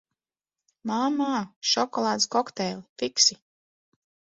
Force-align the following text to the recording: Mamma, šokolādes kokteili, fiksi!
Mamma, 0.93 1.29
šokolādes 1.75 2.29
kokteili, 2.39 2.87
fiksi! 3.05 3.43